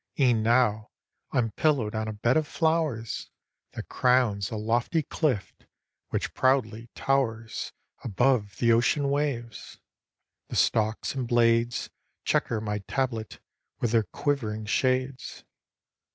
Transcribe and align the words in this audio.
E'en 0.19 0.41
now 0.41 0.89
I'm 1.31 1.51
pillow'd 1.51 1.93
on 1.93 2.07
a 2.07 2.13
bed 2.13 2.35
of 2.35 2.47
flowers 2.47 3.29
That 3.73 3.87
crowns 3.87 4.49
a 4.49 4.55
lofty 4.55 5.03
clift, 5.03 5.67
which 6.09 6.33
proudly 6.33 6.89
towers 6.95 7.71
Above 8.03 8.57
the 8.57 8.71
ocean 8.71 9.11
waves. 9.11 9.77
The 10.47 10.55
stalks, 10.55 11.13
and 11.13 11.27
blades, 11.27 11.91
Chequer 12.25 12.59
my 12.61 12.79
tablet 12.87 13.41
with 13.79 13.91
their 13.91 14.05
quivering 14.11 14.65
shades. 14.65 15.43